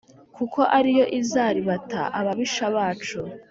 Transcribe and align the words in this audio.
kuko 0.35 0.59
ari 0.77 0.89
yo 0.97 1.05
izaribata 1.19 2.01
ababisha 2.19 2.65
bacu. 2.75 3.19